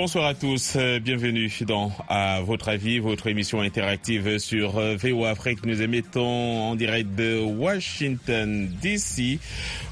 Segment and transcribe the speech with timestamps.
[0.00, 5.66] Bonsoir à tous, bienvenue dans À votre avis, votre émission interactive sur VO Afrique.
[5.66, 9.40] Nous émettons en direct de Washington DC.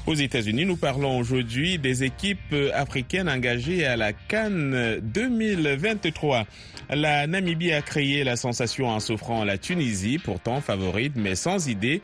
[0.05, 6.45] Aux États-Unis, nous parlons aujourd'hui des équipes africaines engagées à la Cannes 2023.
[6.89, 12.01] La Namibie a créé la sensation en s'offrant la Tunisie, pourtant favorite mais sans idée,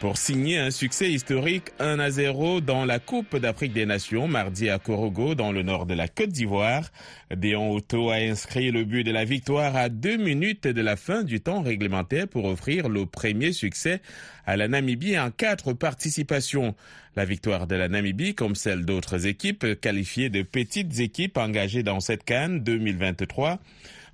[0.00, 4.70] pour signer un succès historique 1 à 0 dans la Coupe d'Afrique des Nations mardi
[4.70, 6.90] à Korogo dans le nord de la Côte d'Ivoire.
[7.36, 11.24] Déon Otto a inscrit le but de la victoire à deux minutes de la fin
[11.24, 14.00] du temps réglementaire pour offrir le premier succès
[14.46, 16.74] à la Namibie en quatre participations.
[17.16, 22.00] La victoire de la Namibie, comme celle d'autres équipes qualifiées de petites équipes engagées dans
[22.00, 23.58] cette canne 2023,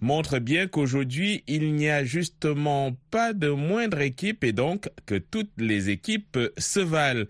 [0.00, 5.52] montre bien qu'aujourd'hui, il n'y a justement pas de moindre équipe et donc que toutes
[5.58, 7.24] les équipes se valent.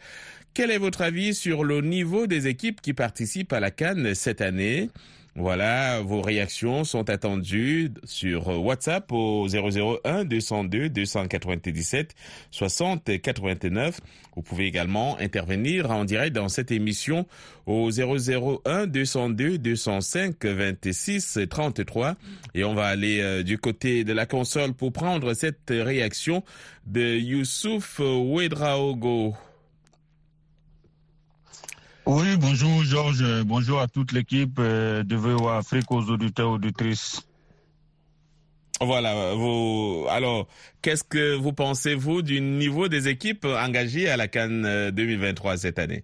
[0.55, 4.41] Quel est votre avis sur le niveau des équipes qui participent à la Cannes cette
[4.41, 4.91] année?
[5.39, 12.15] Voilà, vos réactions sont attendues sur WhatsApp au 001 202 297
[12.51, 14.01] 60 89.
[14.35, 17.27] Vous pouvez également intervenir en direct dans cette émission
[17.67, 22.17] au 001 202 205 26 33
[22.55, 26.43] et on va aller du côté de la console pour prendre cette réaction
[26.87, 29.35] de Youssouf Ouedraogo.
[32.11, 37.21] Oui, bonjour Georges, bonjour à toute l'équipe de VOA Afrique, aux auditeurs, auditrices.
[38.81, 40.47] Voilà, vous, alors,
[40.81, 45.79] qu'est-ce que vous pensez, vous, du niveau des équipes engagées à la Cannes 2023 cette
[45.79, 46.03] année?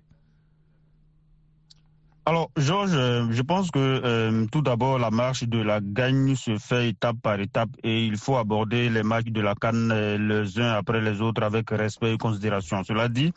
[2.27, 2.91] Alors, Georges,
[3.30, 7.41] je pense que euh, tout d'abord, la marche de la gagne se fait étape par
[7.41, 11.23] étape et il faut aborder les matchs de la Cannes euh, les uns après les
[11.23, 12.83] autres avec respect et considération.
[12.83, 13.33] Cela dit,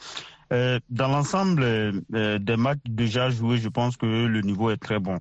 [0.54, 5.00] euh, dans l'ensemble euh, des matchs déjà joués, je pense que le niveau est très
[5.00, 5.20] bon.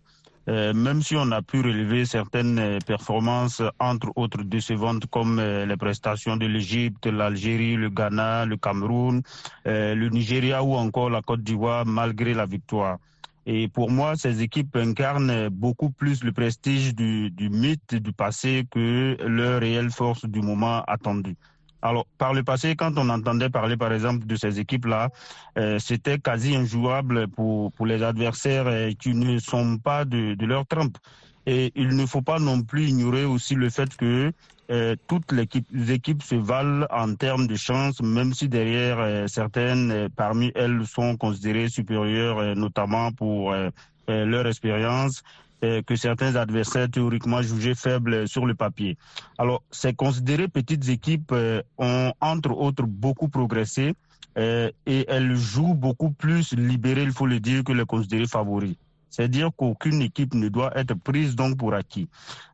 [0.49, 6.37] Euh, même si on a pu relever certaines performances, entre autres décevantes, comme les prestations
[6.37, 9.23] de l'Égypte, l'Algérie, le Ghana, le Cameroun,
[9.65, 12.99] le Nigeria ou encore la Côte d'Ivoire, malgré la victoire.
[13.45, 18.67] Et pour moi, ces équipes incarnent beaucoup plus le prestige du, du mythe du passé
[18.71, 21.37] que leur réelle force du moment attendu.
[21.87, 25.11] Alors, par le passé, quand on entendait parler, par exemple, de ces équipes-là,
[25.57, 28.67] euh, c'était quasi injouable pour, pour les adversaires
[28.99, 30.99] qui ne sont pas de, leur trempe.
[31.47, 34.33] Et il ne faut pas non plus ignorer aussi le fait que
[34.73, 35.47] euh, toutes les
[35.93, 41.17] équipes, se valent en termes de chance, même si derrière euh, certaines parmi elles sont
[41.17, 43.55] considérées supérieures, notamment pour
[44.09, 45.23] leur expérience
[45.63, 48.97] que certains adversaires théoriquement jugés faibles sur le papier.
[49.39, 51.35] Alors, ces considérées petites équipes
[51.79, 53.95] ont entre autres beaucoup progressé
[54.37, 58.77] et elles jouent beaucoup plus libérées, il faut le dire, que les considérées favoris.
[59.17, 62.07] C'est-à-dire qu'aucune équipe ne doit être prise donc pour acquis.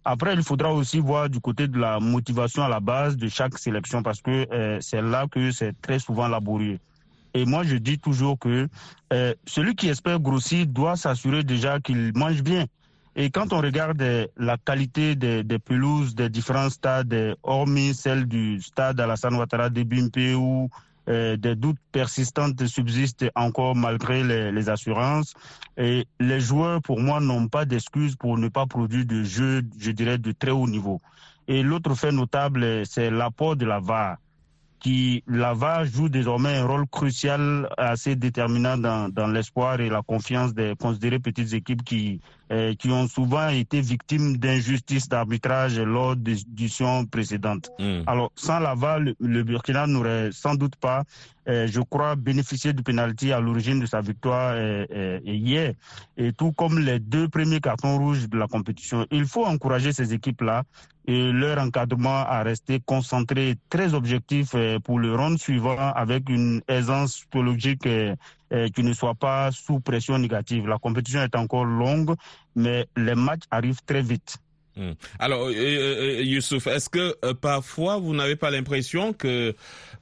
[0.04, 3.58] Après, il faudra aussi voir du côté de la motivation à la base de chaque
[3.58, 6.78] sélection parce que euh, c'est là que c'est très souvent laborieux.
[7.34, 8.68] Et moi, je dis toujours que
[9.12, 12.66] euh, celui qui espère grossir doit s'assurer déjà qu'il mange bien.
[13.14, 14.02] Et quand on regarde
[14.38, 20.36] la qualité des, pelouses des différents stades, hormis celle du stade Alassane Ouattara de Bimpe
[20.36, 20.70] ou
[21.08, 25.34] euh, des doutes persistants subsistent encore malgré les, assurances.
[25.76, 29.90] Et les joueurs, pour moi, n'ont pas d'excuses pour ne pas produire de jeux, je
[29.90, 30.98] dirais, de très haut niveau.
[31.48, 34.16] Et l'autre fait notable, c'est l'apport de la VAR
[34.82, 40.02] qui, la VAR joue désormais un rôle crucial assez déterminant dans, dans l'espoir et la
[40.02, 42.20] confiance des considérées petites équipes qui,
[42.52, 47.70] euh, qui ont souvent été victimes d'injustices d'arbitrage lors des éditions précédentes.
[47.78, 48.02] Mm.
[48.06, 51.04] Alors, sans la VAR, le, Burkina n'aurait sans doute pas,
[51.48, 55.72] euh, je crois, bénéficié du penalty à l'origine de sa victoire euh, hier.
[56.18, 60.12] Et tout comme les deux premiers cartons rouges de la compétition, il faut encourager ces
[60.12, 60.64] équipes-là
[61.06, 67.16] et leur encadrement à rester concentré, très objectif pour le round suivant avec une aisance
[67.20, 67.88] psychologique
[68.74, 70.68] qui ne soit pas sous pression négative.
[70.68, 72.14] La compétition est encore longue,
[72.54, 74.36] mais les matchs arrivent très vite.
[74.76, 74.92] Mmh.
[75.18, 79.54] Alors, euh, euh, Youssouf, est-ce que euh, parfois vous n'avez pas l'impression que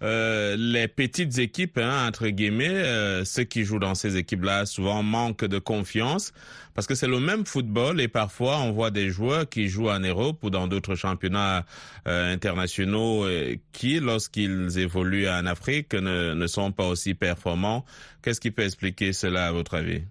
[0.03, 5.45] euh, les petites équipes, hein, entre guillemets, ceux qui jouent dans ces équipes-là, souvent manquent
[5.45, 6.33] de confiance?
[6.75, 9.99] Parce que c'est le même football et parfois on voit des joueurs qui jouent en
[9.99, 11.67] Europe ou dans d'autres championnats
[12.07, 13.27] internationaux
[13.73, 17.85] qui, lorsqu'ils évoluent en Afrique, ne, ne sont pas aussi performants.
[18.23, 20.03] Qu'est-ce qui peut expliquer cela à votre avis?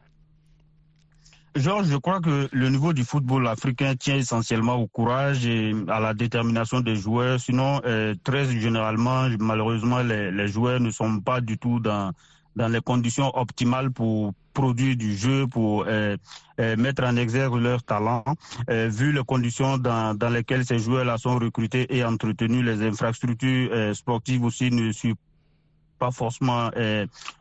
[1.55, 5.99] Georges, je crois que le niveau du football africain tient essentiellement au courage et à
[5.99, 7.39] la détermination des joueurs.
[7.39, 12.11] Sinon, euh, très généralement, malheureusement, les, les, joueurs ne sont pas du tout dans
[12.55, 16.17] dans les conditions optimales pour produire du jeu, pour euh,
[16.59, 18.23] euh, mettre en exergue leur talent,
[18.69, 23.95] euh, vu les conditions dans, dans lesquelles ces joueurs-là sont recrutés et entretenus, les infrastructures
[23.95, 25.15] sportives aussi ne suivent
[25.99, 26.71] pas forcément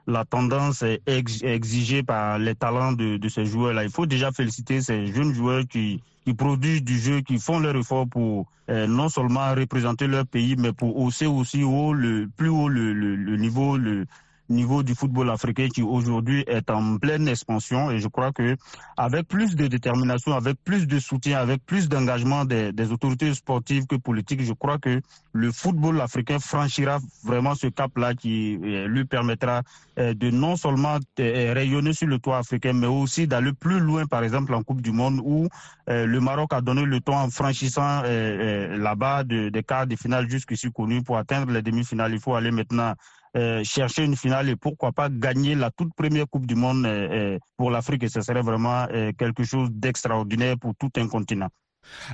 [0.07, 3.85] la tendance exigée par les talents de, ces joueurs-là.
[3.85, 7.77] Il faut déjà féliciter ces jeunes joueurs qui, qui produisent du jeu, qui font leur
[7.77, 12.69] effort pour non seulement représenter leur pays, mais pour hausser aussi haut le plus haut
[12.69, 14.07] le, le, le niveau, le,
[14.49, 18.57] niveau du football africain qui aujourd'hui est en pleine expansion et je crois que
[18.97, 23.97] avec plus de détermination, avec plus de soutien, avec plus d'engagement des, autorités sportives que
[23.97, 25.01] politiques, je crois que
[25.33, 29.63] le football africain franchira vraiment ce cap-là qui euh, lui permettra
[29.99, 34.07] euh, de non seulement euh, rayonner sur le toit africain, mais aussi d'aller plus loin,
[34.07, 35.49] par exemple en Coupe du Monde où
[35.91, 41.03] le Maroc a donné le temps en franchissant là-bas des quarts de finale jusqu'ici connus
[41.03, 42.13] pour atteindre les demi-finales.
[42.13, 42.93] Il faut aller maintenant
[43.37, 47.35] euh, chercher une finale et pourquoi pas gagner la toute première Coupe du Monde euh,
[47.35, 48.03] euh, pour l'Afrique.
[48.03, 48.87] Et ce serait vraiment
[49.19, 51.49] quelque chose d'extraordinaire pour tout un continent.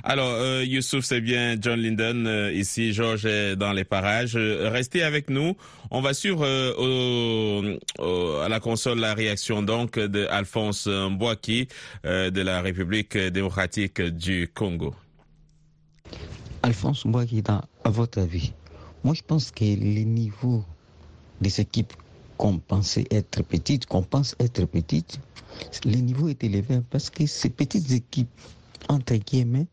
[0.03, 4.35] Alors, Youssouf, c'est bien John Linden ici, Georges est dans les parages.
[4.37, 5.55] restez avec nous.
[5.91, 6.45] On va suivre
[8.43, 11.67] à la console la réaction donc de Alphonse Mbouaki
[12.03, 14.95] de la République démocratique du Congo.
[16.63, 18.53] Alphonse Mbouaki, à votre avis,
[19.03, 20.63] moi je pense que les niveaux
[21.41, 21.93] des équipes
[22.37, 25.19] qu'on pensait être petites, qu'on pense être petites,
[25.85, 28.29] le niveau est élevé parce que ces petites équipes,
[28.89, 29.67] entre guillemets,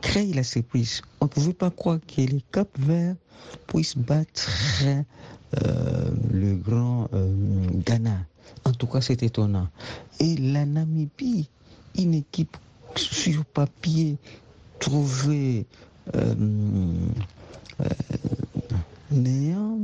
[0.00, 1.02] créent la surprise.
[1.20, 3.16] On ne pouvait pas croire que les Cap Verts
[3.66, 4.48] puissent battre
[4.82, 7.34] euh, le grand euh,
[7.86, 8.18] Ghana.
[8.64, 9.68] En tout cas, c'est étonnant.
[10.18, 11.48] Et la Namibie,
[11.98, 12.56] une équipe
[12.96, 14.16] sur papier
[14.78, 15.66] trouvée
[16.14, 16.34] euh,
[19.10, 19.78] néant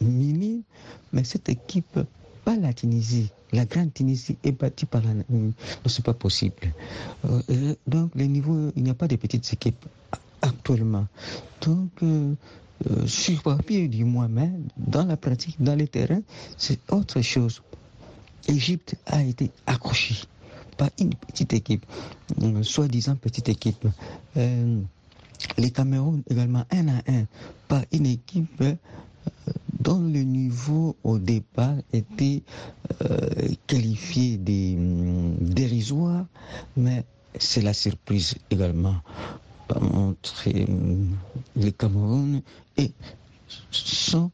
[0.00, 0.62] minime,
[1.12, 1.98] mais cette équipe,
[2.44, 5.52] pas la Tunisie, la grande Tunisie est battue par la Non,
[5.86, 6.72] c'est pas possible.
[7.24, 9.84] Euh, donc, les niveaux, il n'y a pas de petites équipes
[10.42, 11.06] actuellement.
[11.60, 12.34] Donc, euh,
[12.90, 16.22] euh, sur papier du moins, mais dans la pratique, dans les terrains,
[16.56, 17.62] c'est autre chose.
[18.48, 20.26] Égypte a été accrochée
[20.76, 21.84] par une petite équipe,
[22.62, 23.86] soi-disant petite équipe.
[24.34, 27.26] les Cameroun également un à un
[27.68, 28.62] par une équipe
[29.80, 32.42] dont le niveau au départ était
[33.02, 33.18] euh,
[33.66, 36.26] qualifié des hum, dérisoire,
[36.76, 37.04] mais
[37.38, 38.96] c'est la surprise également
[39.68, 41.16] entre hum,
[41.56, 42.42] le Cameroun
[42.76, 42.92] et
[43.70, 44.30] son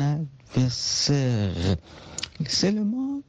[0.00, 1.76] adversaire.
[2.46, 3.20] Seulement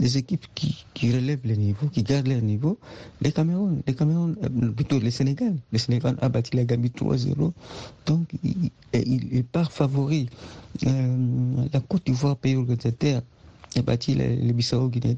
[0.00, 2.78] les équipes qui, qui, relèvent le niveau, qui gardent leur niveau,
[3.20, 5.54] les Cameroun, les Cameroun, euh, plutôt le Sénégal.
[5.72, 7.52] Le Sénégal a battu la Gambie 3-0,
[8.06, 10.28] donc il, il, part favori.
[10.86, 13.22] Euh, la Côte d'Ivoire, pays organisateur,
[13.76, 15.16] a battu le, le Bissau Guinée.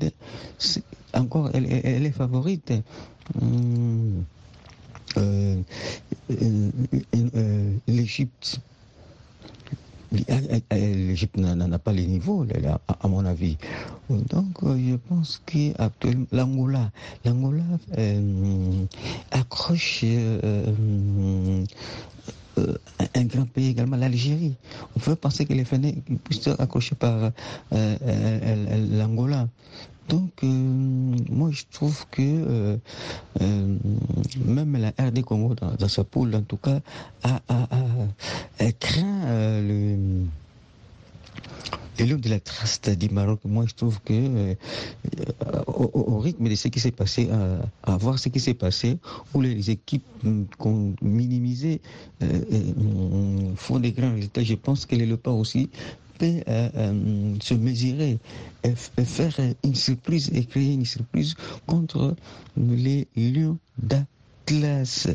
[1.15, 2.73] Encore, elle, est favorite.
[3.43, 4.21] Euh
[7.89, 8.61] L'Égypte
[10.13, 12.47] l'Égypte n'a pas les niveaux,
[13.01, 13.57] à mon avis.
[14.09, 16.91] Donc, euh, je pense qu'actuellement, l'Angola,
[17.25, 17.63] l'Angola
[17.97, 18.85] euh,
[19.31, 21.65] accroche euh,
[23.15, 24.55] un grand pays également, l'Algérie.
[24.97, 27.31] On peut penser que les Fenech puissent être accrochés par
[27.71, 29.49] l'Angola.
[30.09, 32.79] Donc, moi, je trouve que
[34.45, 36.81] même la RD Congo, dans, sa poule, en tout cas,
[37.23, 37.41] a,
[38.73, 40.25] craint le
[42.01, 44.55] et de la trace du Maroc, moi je trouve que euh,
[45.67, 47.29] au, rythme de ce qui s'est passé,
[47.83, 48.97] à, voir ce qui s'est passé,
[49.35, 50.07] où les équipes
[50.57, 51.81] qu'on minimisait
[52.23, 55.69] euh, euh, font des grands résultats, je pense que le pas aussi
[56.21, 56.43] peut
[57.41, 58.19] se mesurer
[58.65, 58.75] et,
[59.05, 61.35] faire une surprise et créer une surprise
[61.67, 62.15] contre
[62.57, 65.09] les Lions d'Atlas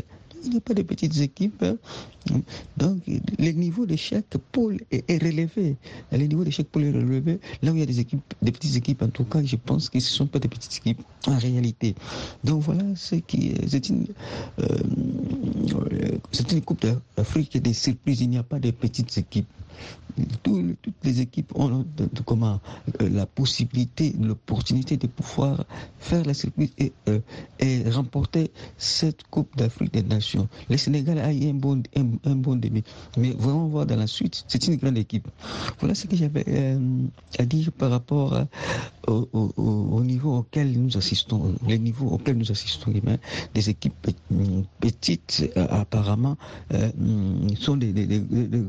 [0.45, 1.63] il n'y a pas de petites équipes.
[1.63, 1.77] Hein.
[2.77, 5.75] Donc, le niveau de chaque pôle est, relevé.
[6.11, 7.39] Le niveau de chaque pôle est relevé.
[7.61, 9.89] Là où il y a des équipes, des petites équipes, en tout cas, je pense
[9.89, 11.95] que ce ne sont pas des petites équipes en réalité.
[12.43, 14.05] Donc, voilà ce qui C'est une,
[14.59, 14.77] euh,
[16.31, 16.85] c'est une Coupe
[17.17, 18.21] d'Afrique des surprises.
[18.21, 19.47] Il n'y a pas de petites équipes
[20.43, 21.85] toutes les équipes ont
[22.25, 22.59] comment,
[23.01, 25.65] euh, la possibilité, l'opportunité de pouvoir
[25.99, 26.33] faire la
[26.77, 27.19] et, euh,
[27.59, 30.47] et remporter cette Coupe d'Afrique des Nations.
[30.69, 32.83] Le Sénégal a eu un bon, un, bon début,
[33.17, 35.27] mais vraiment voir dans la suite, c'est une grande équipe.
[35.79, 36.79] Voilà ce que j'avais euh,
[37.39, 38.45] à dire par rapport
[39.07, 42.91] au, au, au, niveau auquel nous assistons, les niveaux auxquels nous assistons.
[43.53, 44.07] Des équipes
[44.79, 46.37] petites, apparemment,
[47.59, 47.91] sont des,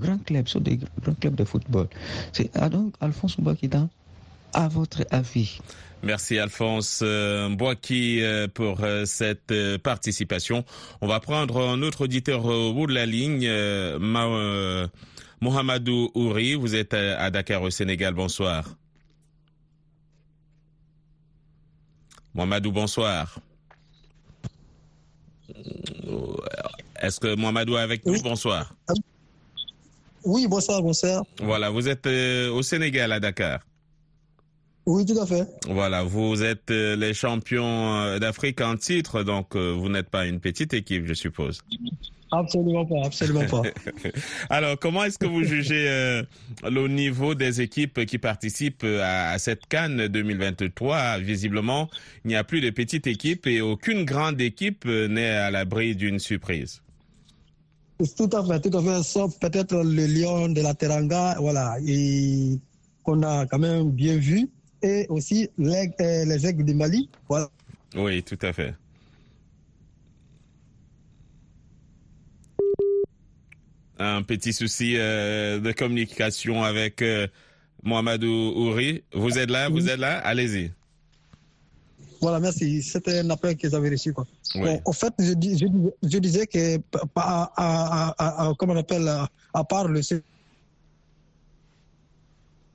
[0.00, 1.88] grands clubs, sont des grand club de football.
[2.32, 3.88] C'est ah, donc Alphonse Mbakita,
[4.52, 5.58] à votre avis?
[6.02, 8.22] Merci Alphonse Mbouaki
[8.54, 10.64] pour cette participation.
[11.00, 13.48] On va prendre un autre auditeur au bout de la ligne,
[15.40, 16.54] Mohamedou Ouri.
[16.54, 18.14] Vous êtes à Dakar au Sénégal.
[18.14, 18.76] Bonsoir.
[22.34, 23.38] Mohamedou, bonsoir.
[27.00, 28.20] Est-ce que Mohamedou est avec nous?
[28.22, 28.74] Bonsoir.
[30.26, 31.24] Oui, bonsoir, bonsoir.
[31.40, 33.60] Voilà, vous êtes au Sénégal, à Dakar.
[34.84, 35.46] Oui, tout à fait.
[35.68, 41.06] Voilà, vous êtes les champions d'Afrique en titre, donc vous n'êtes pas une petite équipe,
[41.06, 41.62] je suppose.
[42.32, 43.62] Absolument pas, absolument pas.
[44.50, 46.22] Alors, comment est-ce que vous jugez euh,
[46.64, 51.88] le niveau des équipes qui participent à, à cette Cannes 2023 Visiblement,
[52.24, 56.18] il n'y a plus de petites équipes et aucune grande équipe n'est à l'abri d'une
[56.18, 56.82] surprise.
[57.98, 62.58] Tout à fait, tout à fait, sauf peut-être le Lion de la Teranga, voilà, et
[63.02, 64.50] qu'on a quand même bien vu,
[64.82, 67.48] et aussi les, les aigles du Mali, voilà.
[67.94, 68.74] Oui, tout à fait.
[73.98, 77.26] un petit souci euh, de communication avec euh,
[77.82, 79.02] Mohamedou Ouri.
[79.12, 80.72] Vous êtes là, vous êtes là, allez-y.
[82.20, 82.82] Voilà, merci.
[82.82, 84.12] C'était un appel que j'avais reçu.
[84.12, 84.26] Quoi.
[84.54, 84.62] Oui.
[84.62, 85.66] Bon, en fait, je, je,
[86.02, 86.76] je, disais que,
[87.14, 89.08] à, à, à, comment on appelle,
[89.52, 90.00] à part le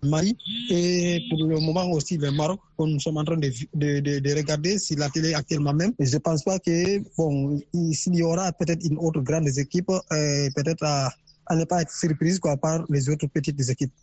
[0.03, 0.35] Mali
[0.69, 4.19] et pour le moment aussi le Maroc, que nous sommes en train de, de, de,
[4.19, 5.93] de regarder sur la télé actuellement même.
[5.99, 7.61] Et je ne pense pas que, bon,
[7.93, 11.13] s'il y aura peut-être une autre grande équipe, euh, peut-être à,
[11.45, 13.93] à, ne pas être surprise quoi, par les autres petites équipes.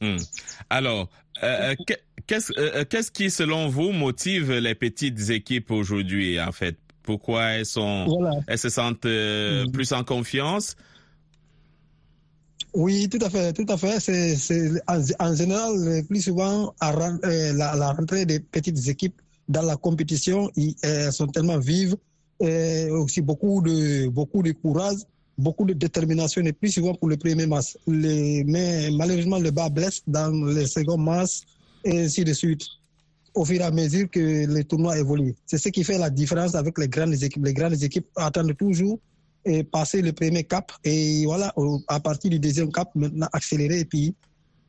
[0.00, 0.16] Hmm.
[0.70, 1.08] Alors,
[1.42, 1.74] euh,
[2.26, 6.76] qu'est-ce euh, qu'est-ce qui, selon vous, motive les petites équipes aujourd'hui, en fait?
[7.02, 8.36] Pourquoi elles, sont, voilà.
[8.46, 9.70] elles se sentent mmh.
[9.72, 10.76] plus en confiance?
[12.74, 13.98] Oui, tout à fait, tout à fait.
[13.98, 19.62] C'est, en, en, général, plus souvent, à, euh, la, la, rentrée des petites équipes dans
[19.62, 21.96] la compétition, ils, elles sont tellement vives,
[22.40, 24.98] et aussi beaucoup de, beaucoup de courage,
[25.38, 27.76] beaucoup de détermination, et plus souvent pour le premier match.
[27.86, 31.42] Les, mais malheureusement, le bas blesse dans les seconds matchs,
[31.84, 32.66] et ainsi de suite
[33.34, 35.36] au fur et à mesure que les tournois évoluent.
[35.46, 37.44] C'est ce qui fait la différence avec les grandes équipes.
[37.44, 38.98] Les grandes équipes attendent toujours
[39.44, 41.54] et passer le premier cap et voilà
[41.86, 44.14] à partir du deuxième cap maintenant accélérer et puis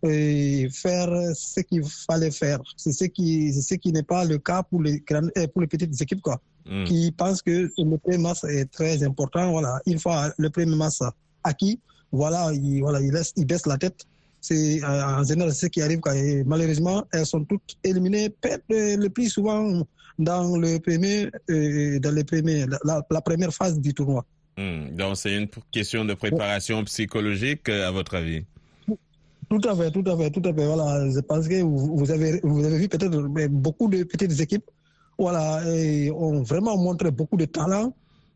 [0.03, 4.63] et faire ce qu'il fallait faire c'est ce qui ce qui n'est pas le cas
[4.63, 6.83] pour les grandes pour les petites équipes quoi mm.
[6.85, 10.99] qui pensent que le premier match est très important voilà une fois le premier match
[11.43, 11.79] acquis
[12.11, 14.05] voilà il, voilà il laisse il baisse la tête
[14.41, 18.33] c'est en général ce qui arrive quand malheureusement elles sont toutes éliminées
[18.69, 19.83] le plus souvent
[20.17, 24.25] dans le premier euh, dans les premiers la, la première phase du tournoi
[24.59, 24.95] Mmh.
[24.97, 28.43] Donc, c'est une question de préparation psychologique, à votre avis?
[29.49, 30.65] Tout à fait, tout à fait, tout à fait.
[30.65, 34.65] Voilà, je pense que vous avez, vous avez vu peut-être beaucoup de petites équipes
[35.19, 37.93] voilà, et ont vraiment montré beaucoup de talent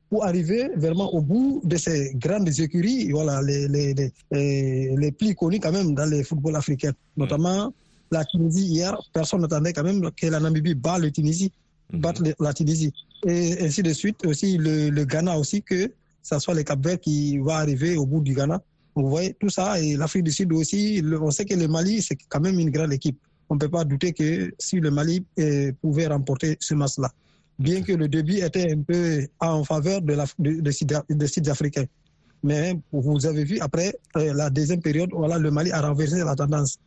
[0.09, 3.95] pour arriver vraiment au bout de ces grandes écuries, voilà, les, les,
[4.31, 6.91] les, les plus connues quand même dans le football africain.
[7.17, 7.73] Notamment mmh.
[8.11, 11.51] la Tunisie hier, personne n'attendait quand même que la Namibie bat le Tunisie,
[11.91, 11.99] mmh.
[11.99, 12.93] batte la Tunisie.
[13.25, 15.89] Et ainsi de suite, aussi le, le Ghana aussi que
[16.21, 18.61] ça soit le Cap-Vert qui va arriver au bout du Ghana.
[18.95, 22.01] Vous voyez, tout ça, et l'Afrique du Sud aussi, le, on sait que le Mali,
[22.01, 23.17] c'est quand même une grande équipe.
[23.53, 27.11] On ne peut pas douter que si le Mali eh, pouvait remporter ce match-là,
[27.59, 31.85] bien que le début était un peu en faveur de, la, de, de, de Sud-Africains.
[32.41, 36.35] Mais vous avez vu, après euh, la deuxième période, voilà, le Mali a renversé la
[36.35, 36.79] tendance.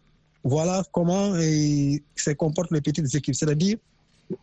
[0.42, 3.36] Voilà comment eh, se comportent les petites équipes.
[3.36, 3.76] C'est-à-dire,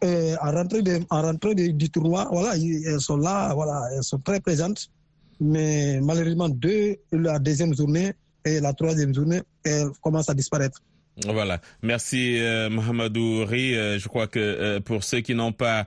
[0.02, 4.40] en rentrée, de, en rentrée du tournoi, voilà, elles sont là, voilà, elles sont très
[4.40, 4.90] présentes.
[5.42, 8.14] Mais malheureusement, deux, la deuxième journée
[8.46, 10.82] et la troisième journée, elles commencent à disparaître.
[11.28, 13.76] Voilà, merci euh, Mohamedou Ri.
[13.76, 15.86] Euh, je crois que euh, pour ceux qui n'ont pas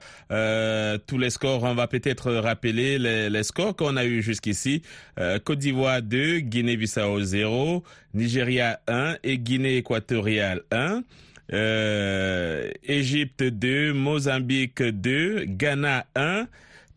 [1.06, 4.82] tous les scores, on va peut-être rappeler les, les scores qu'on a eu jusqu'ici.
[5.44, 7.82] Côte d'Ivoire 2, Guinée-Bissau 0,
[8.14, 11.02] Nigeria 1 et Guinée équatoriale 1.
[11.52, 16.48] Euh, Égypte 2, Mozambique 2, Ghana 1,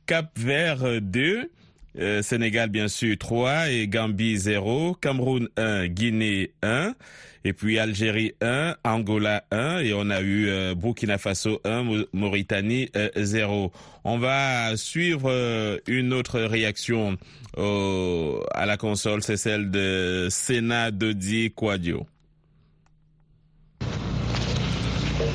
[0.08, 1.52] Cap Vert 2,
[2.00, 6.96] euh, Sénégal bien sûr 3 et Gambie 0, Cameroun 1, Guinée 1
[7.44, 12.90] et puis Algérie 1, Angola 1 et on a eu euh, Burkina Faso 1, Mauritanie
[13.16, 13.72] 0.
[14.04, 17.18] On va suivre une autre réaction
[17.58, 22.06] à la console, c'est celle de Sénat Dodi Quadio.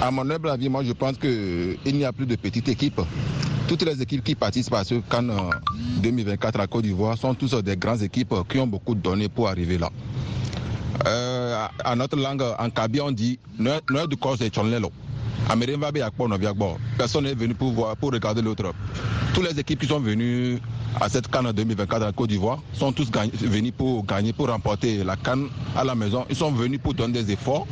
[0.01, 3.01] À mon humble avis, moi je pense qu'il n'y a plus de petites équipes.
[3.69, 5.33] Toutes les équipes qui participent à ce Cannes
[6.03, 9.79] 2024 à Côte d'Ivoire sont tous des grandes équipes qui ont beaucoup donné pour arriver
[9.79, 9.91] là.
[11.07, 11.34] Euh,
[11.85, 14.91] à notre langue, en Kabi, on dit Noël du corps, c'est Chonlelo.
[16.99, 18.73] Personne n'est venu pour, voir, pour regarder l'autre.
[19.35, 20.59] Toutes les équipes qui sont venues
[21.01, 23.11] à cette Cannes en 2024 à la Côte d'Ivoire sont tous
[23.41, 26.25] venus pour gagner, pour remporter la Cannes à la maison.
[26.31, 27.67] Ils sont venus pour donner des efforts,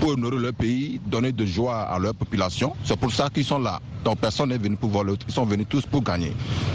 [0.00, 2.74] pour honorer leur pays, donner de joie à leur population.
[2.84, 3.80] C'est pour ça qu'ils sont là.
[4.04, 5.24] Donc personne n'est venu pour voir l'autre.
[5.28, 6.32] Ils sont venus tous pour gagner.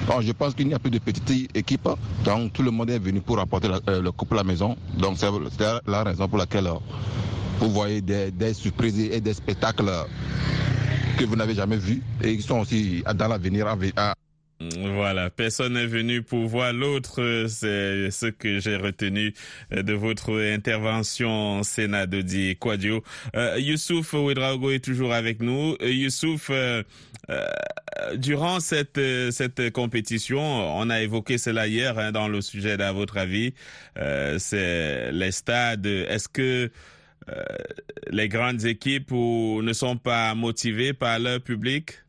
[0.07, 1.89] Donc je pense qu'il n'y a plus de petites équipes.
[2.25, 4.75] Donc tout le monde est venu pour remporter euh, le couple à la maison.
[4.97, 5.27] Donc c'est
[5.87, 6.73] la raison pour laquelle euh,
[7.65, 9.91] vous voyez des, surprises et des spectacles
[11.17, 14.13] que vous n'avez jamais vus et qui sont aussi dans l'avenir à,
[14.79, 17.45] voilà, personne n'est venu pour voir l'autre.
[17.47, 19.33] C'est ce que j'ai retenu
[19.71, 23.03] de votre intervention, Sénat de Quadio.
[23.35, 25.75] Euh, Youssouf Ouedraogo est toujours avec nous.
[25.81, 26.83] Euh, Youssouf, euh,
[27.29, 27.45] euh,
[28.15, 28.99] durant cette,
[29.31, 33.53] cette compétition, on a évoqué cela hier hein, dans le sujet d'à votre avis,
[34.37, 35.85] c'est les stades.
[35.85, 36.69] Est-ce que
[38.09, 42.01] les grandes équipes ne sont pas motivées par leur public?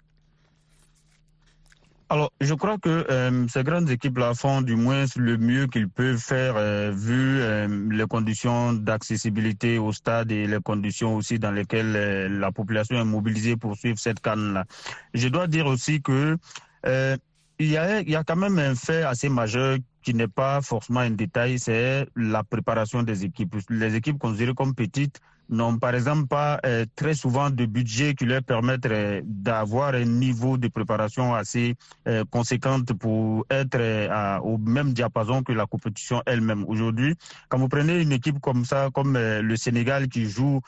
[2.13, 6.19] Alors, je crois que euh, ces grandes équipes-là font du moins le mieux qu'ils peuvent
[6.19, 12.29] faire euh, vu euh, les conditions d'accessibilité au stade et les conditions aussi dans lesquelles
[12.39, 14.67] la population est mobilisée pour suivre cette canne-là.
[15.15, 16.37] Je dois dire aussi que
[16.85, 20.61] il y, a, il y a quand même un fait assez majeur qui n'est pas
[20.61, 23.57] forcément un détail, c'est la préparation des équipes.
[23.71, 28.25] Les équipes considérées comme petites n'ont par exemple pas euh, très souvent de budget qui
[28.25, 31.75] leur permettrait d'avoir un niveau de préparation assez
[32.09, 36.65] euh, conséquente pour être euh, au même diapason que la compétition elle-même.
[36.69, 37.15] Aujourd'hui,
[37.49, 40.61] quand vous prenez une équipe comme ça, comme le Sénégal qui joue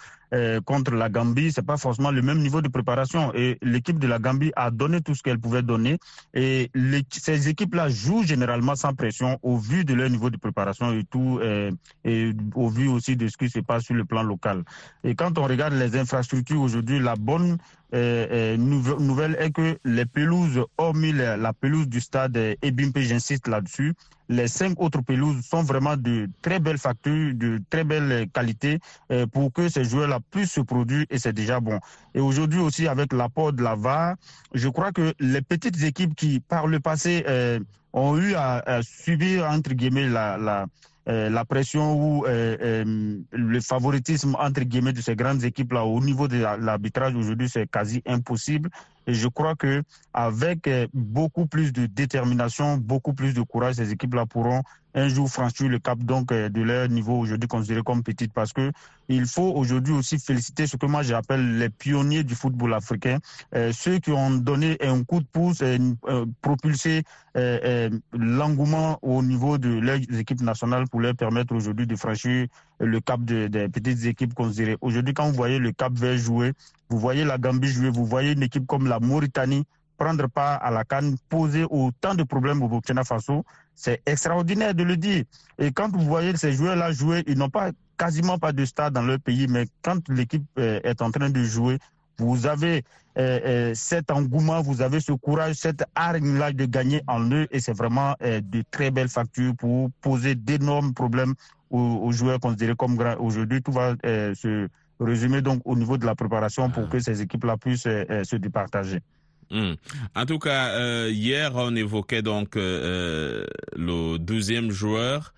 [0.65, 3.33] contre la Gambie, c'est pas forcément le même niveau de préparation.
[3.37, 5.99] Et l'équipe de la Gambie a donné tout ce qu'elle pouvait donner.
[6.33, 6.73] Et
[7.09, 11.41] ces équipes-là jouent généralement sans pression au vu de leur niveau de préparation et tout,
[12.05, 14.65] et au vu aussi de ce qui se passe sur le plan local.
[15.05, 17.59] Et quand on regarde les infrastructures aujourd'hui, la bonne
[17.95, 23.95] euh, euh, nouvelle est que les pelouses, hormis la, pelouse du stade Ebimpe, j'insiste là-dessus,
[24.29, 28.81] les cinq autres pelouses sont vraiment de très belles factures, de très belle qualité
[29.13, 31.79] euh, pour que ces joueurs-là puissent se produire et c'est déjà bon.
[32.15, 34.17] Et aujourd'hui aussi avec l'apport de la VAR,
[34.55, 37.25] je crois que les petites équipes qui par le passé
[37.93, 40.67] ont eu à, subir entre guillemets la
[41.07, 45.85] euh, la pression ou euh, euh, le favoritisme entre guillemets de ces grandes équipes là
[45.85, 48.71] au niveau de l'arbitrage aujourd'hui c'est quasi impossible.
[49.07, 49.83] Et je crois que
[50.15, 54.63] avec beaucoup plus de détermination, beaucoup plus de courage, ces équipes là pourront
[54.95, 58.73] un jour franchir le cap donc de leur niveau aujourd'hui considéré comme petite parce que
[59.09, 63.19] il faut aujourd'hui aussi féliciter ce que moi j'appelle les pionniers du football africain,
[63.55, 65.79] euh, ceux qui ont donné un coup de pouce, et,
[66.09, 67.03] euh, propulsé
[67.37, 72.47] euh, euh, l'engouement au niveau de leurs équipes nationales pour leur permettre aujourd'hui de franchir
[72.81, 74.77] le cap des de petites équipes considérées.
[74.81, 76.53] Aujourd'hui, quand vous voyez le Cap Vert jouer,
[76.89, 79.65] vous voyez la Gambie jouer, vous voyez une équipe comme la Mauritanie
[79.97, 84.83] prendre part à la Cannes, poser autant de problèmes au Burkina Faso, c'est extraordinaire de
[84.83, 85.25] le dire.
[85.59, 89.03] Et quand vous voyez ces joueurs-là jouer, ils n'ont pas quasiment pas de stade dans
[89.03, 91.79] leur pays, mais quand l'équipe euh, est en train de jouer,
[92.19, 92.85] vous avez
[93.19, 97.61] euh, euh, cet engouement, vous avez ce courage, cette hargne-là de gagner en eux, et
[97.61, 101.35] c'est vraiment de très belles factures pour poser d'énormes problèmes
[101.71, 103.17] aux, joueurs considérés comme grands.
[103.19, 104.69] Aujourd'hui, tout va se
[105.01, 109.01] résumer donc au niveau de la préparation pour que ces équipes-là puissent se départager.
[109.51, 109.75] Hmm.
[110.15, 115.35] En tout cas, hier, on évoquait donc le douzième joueur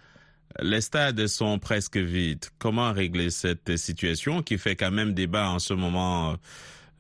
[0.63, 2.47] les stades sont presque vides.
[2.59, 6.37] Comment régler cette situation qui fait quand même débat en ce moment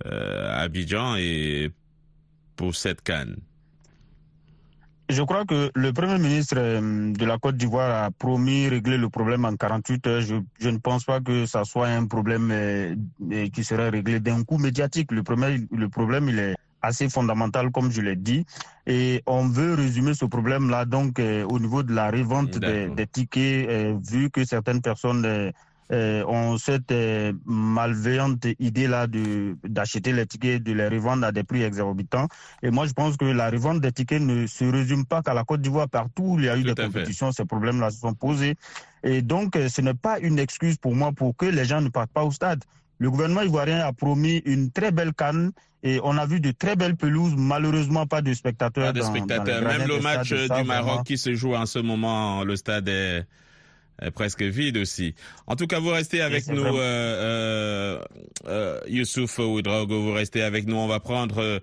[0.05, 1.71] euh, à Abidjan et
[2.57, 3.37] pour cette canne
[5.09, 9.09] je crois que le Premier ministre euh, de la Côte d'Ivoire a promis régler le
[9.09, 10.21] problème en 48 heures.
[10.21, 12.97] Je, ne pense pas que ça soit un problème euh,
[13.53, 15.13] qui serait réglé d'un coup médiatique.
[15.13, 18.47] Le, premier, le problème, il est assez fondamental, comme je l'ai dit.
[18.87, 23.69] Et on veut résumer ce problème-là donc euh, au niveau de la revente des, tickets,
[23.69, 25.53] euh, vu que certaines personnes
[25.93, 26.95] euh, ont cette
[27.45, 29.07] malveillante idée-là
[29.65, 32.29] d'acheter les tickets, de les revendre à des prix exorbitants.
[32.63, 35.45] Et moi, je pense que la revente des tickets ne se résume pas qu'à la
[35.45, 35.89] Côte d'Ivoire.
[35.89, 38.55] Partout où il y a eu des compétitions, ces problèmes-là se sont posés.
[39.05, 42.13] Et donc, ce n'est pas une excuse pour moi pour que les gens ne partent
[42.13, 42.65] pas au stade.
[42.99, 46.77] Le gouvernement ivoirien a promis une très belle canne et on a vu de très
[46.77, 48.87] belles pelouses, malheureusement pas de spectateurs.
[48.87, 49.63] Pas de spectateurs.
[49.63, 53.25] Même le match du Maroc qui se joue en ce moment, le stade est,
[54.15, 55.15] presque vide aussi.
[55.47, 57.99] En tout cas, vous restez avec nous, euh, euh,
[58.47, 60.77] euh, Youssouf Oudraogo, vous restez avec nous.
[60.77, 61.61] On va prendre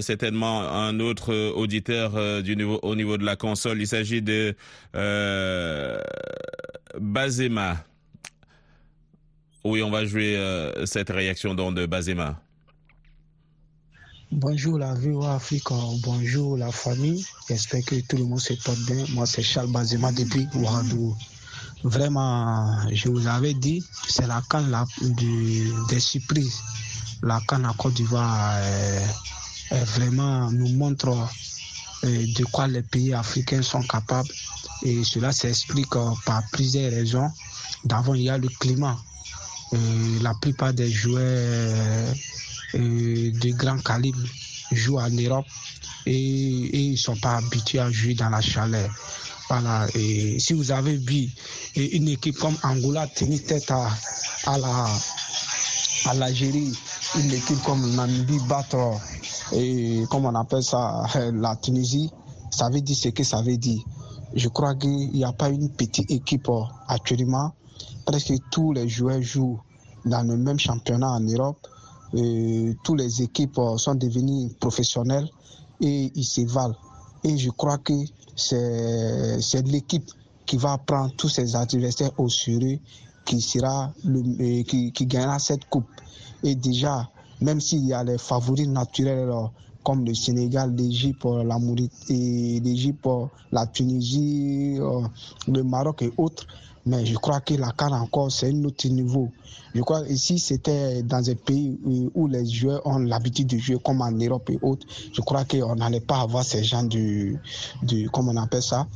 [0.00, 3.80] certainement un autre auditeur du niveau, au niveau de la console.
[3.80, 4.54] Il s'agit de
[7.00, 7.84] Bazema.
[9.64, 10.38] Oui, on va jouer
[10.84, 12.38] cette réaction de Bazema.
[14.30, 15.68] Bonjour la VOA Afrique,
[16.02, 17.24] bonjour la famille.
[17.48, 19.04] J'espère que tout le monde se porte bien.
[19.10, 21.16] Moi, c'est Charles Bazema depuis Ouadou.
[21.82, 26.60] Vraiment, je vous avais dit, c'est la canne des surprises.
[27.22, 28.60] La canne à Côte d'Ivoire
[29.70, 31.08] vraiment nous montre
[32.04, 34.28] euh, de quoi les pays africains sont capables.
[34.82, 37.30] Et cela s'explique euh, par plusieurs raisons.
[37.84, 38.98] D'abord, il y a le climat.
[39.72, 42.14] Euh, la plupart des joueurs
[42.74, 44.18] de grand calibre
[44.72, 45.46] jouent en Europe
[46.06, 48.90] et, ils ne sont pas habitués à jouer dans la chaleur.
[49.48, 49.86] Voilà.
[49.94, 51.28] Et si vous avez vu
[51.76, 53.90] une équipe comme Angola tenir tête à,
[54.46, 54.88] à la
[56.06, 56.72] à l'Algérie,
[57.16, 59.00] une équipe comme Namibie battre
[59.52, 62.10] et comme on appelle ça la Tunisie,
[62.50, 63.82] ça veut dire ce que ça veut dire.
[64.34, 66.50] Je crois qu'il n'y a pas une petite équipe
[66.88, 67.54] actuellement.
[68.04, 69.60] Presque tous les joueurs jouent
[70.04, 71.58] dans le même championnat en Europe.
[72.84, 75.28] Tous les équipes sont devenues professionnelles
[75.80, 76.76] et ils se valent.
[77.24, 77.94] Et je crois que
[78.36, 80.10] c'est l'équipe
[80.46, 82.78] qui va prendre tous ses adversaires au sérieux
[83.24, 85.86] qui sera le, euh, qui, gagnera cette coupe.
[86.42, 87.08] Et déjà,
[87.40, 89.32] même s'il y a les favoris naturels
[89.82, 91.58] comme le Sénégal, l'Égypte, la
[92.08, 93.08] l'Égypte,
[93.52, 95.02] la Tunisie, euh,
[95.48, 96.46] le Maroc et autres.
[96.86, 99.30] Mais je crois que la Cannes encore, c'est un autre niveau.
[99.74, 101.78] Je crois que si c'était dans un pays
[102.14, 105.74] où les joueurs ont l'habitude de jouer comme en Europe et autres, je crois qu'on
[105.76, 107.38] n'allait pas avoir ces gens du,
[107.82, 108.86] du comment on appelle ça,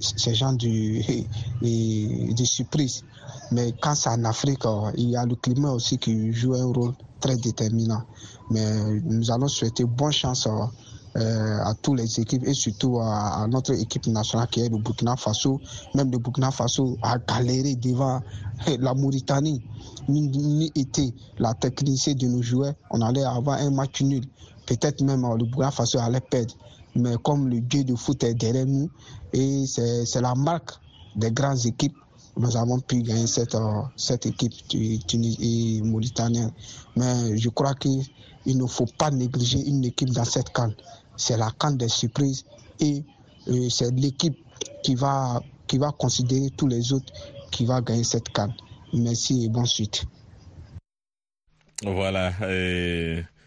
[0.00, 1.02] ces gens du,
[1.62, 3.04] de surprise.
[3.52, 6.66] Mais quand c'est en Afrique, euh, il y a le climat aussi qui joue un
[6.72, 8.02] rôle très déterminant.
[8.50, 10.50] Mais nous allons souhaiter bonne chance euh,
[11.16, 15.60] à toutes les équipes et surtout à, notre équipe nationale qui est le Burkina Faso.
[15.94, 18.20] Même le Burkina Faso a galéré devant
[18.78, 19.62] la Mauritanie.
[20.08, 24.24] Ni était la technicité de nos joueurs, on allait avoir un match nul.
[24.66, 26.54] Peut-être même euh, le Burkina Faso allait perdre.
[26.96, 28.88] Mais comme le dieu de foot est derrière nous,
[29.32, 30.70] et c'est la marque
[31.16, 31.96] des grandes équipes
[32.36, 36.50] nous avons pu gagner cette, euh, cette équipe tunisienne et mauritanienne.
[36.96, 38.02] Mais je crois qu'il
[38.46, 40.74] ne faut pas négliger une équipe dans cette canne.
[41.16, 42.44] C'est la canne des surprises
[42.80, 43.04] et
[43.48, 44.36] euh, c'est l'équipe
[44.82, 47.12] qui va, qui va considérer tous les autres
[47.50, 48.54] qui va gagner cette canne.
[48.92, 50.04] Merci et bonne suite.
[51.82, 52.32] Voilà.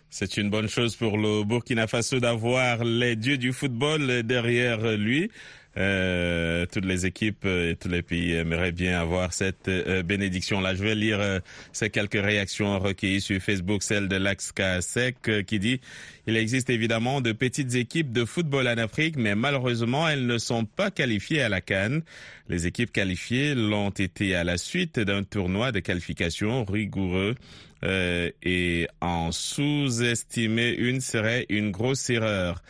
[0.10, 5.30] C'est une bonne chose pour le Burkina Faso d'avoir les dieux du football derrière lui.
[5.78, 10.74] Euh, toutes les équipes et tous les pays aimeraient bien avoir cette euh, bénédiction-là.
[10.74, 11.40] Je vais lire euh,
[11.72, 15.80] ces quelques réactions recueillies sur Facebook, celle de Laxka Sec qui dit
[16.26, 20.66] il existe évidemment de petites équipes de football en Afrique, mais malheureusement, elles ne sont
[20.66, 22.02] pas qualifiées à la Cannes.
[22.50, 27.36] Les équipes qualifiées l'ont été à la suite d'un tournoi de qualification rigoureux.
[27.84, 32.62] et en sous-estimer une serait une grosse erreur.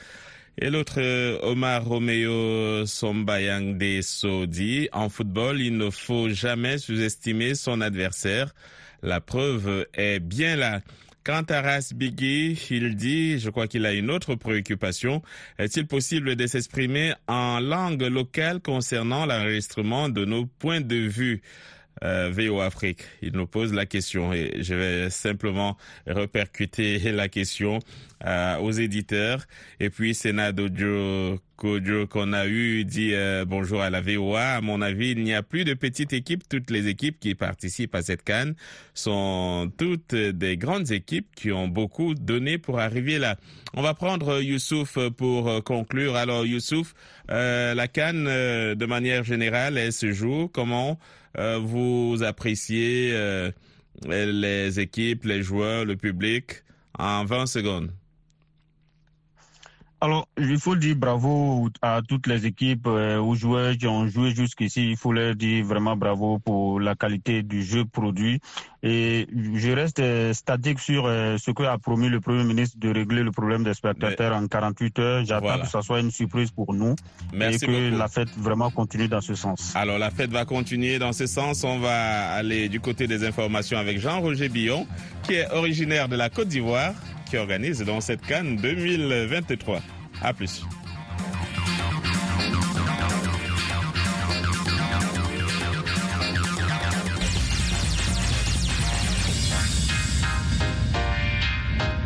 [0.59, 7.53] Et l'autre, euh, Omar Romeo Sombayang de Sodi, en football, il ne faut jamais sous-estimer
[7.53, 8.55] son adversaire.
[9.03, 10.81] La preuve est bien là.
[11.23, 15.21] Quant à Ras Biggie, il dit, je crois qu'il a une autre préoccupation.
[15.59, 21.43] Est-il possible de s'exprimer en langue locale concernant l'enregistrement de nos points de vue?
[22.03, 23.01] Euh, VO Afrique.
[23.21, 27.79] Il nous pose la question et je vais simplement repercuter la question
[28.25, 29.45] euh, aux éditeurs.
[29.79, 34.57] Et puis Sénat Dojo qu'on a eu dit euh, bonjour à la VOA.
[34.57, 36.43] À mon avis, il n'y a plus de petites équipes.
[36.47, 38.53] Toutes les équipes qui participent à cette canne
[38.93, 43.37] sont toutes des grandes équipes qui ont beaucoup donné pour arriver là.
[43.73, 46.15] On va prendre Youssouf pour conclure.
[46.15, 46.93] Alors Youssouf,
[47.31, 53.51] euh, la canne de manière générale, elle se joue comment euh, vous appréciez euh,
[54.05, 56.63] les équipes, les joueurs, le public
[56.97, 57.91] en 20 secondes
[59.99, 64.29] alors, il faut dire bravo à toutes les équipes, euh, aux joueurs qui ont joué
[64.29, 64.91] jusqu'ici.
[64.91, 68.39] Il faut leur dire vraiment bravo pour la qualité du jeu produit.
[68.83, 72.93] Et je reste euh, statique sur euh, ce que a promis le Premier ministre de
[72.93, 75.25] régler le problème des spectateurs en 48 heures.
[75.25, 76.95] J'attends que ça soit une surprise pour nous
[77.33, 79.75] Merci et que la fête vraiment continue dans ce sens.
[79.75, 81.63] Alors, la fête va continuer dans ce sens.
[81.63, 84.85] On va aller du côté des informations avec Jean-Roger Billon,
[85.23, 86.93] qui est originaire de la Côte d'Ivoire
[87.29, 89.81] qui organise dans cette Cannes 2023.
[90.21, 90.63] À plus.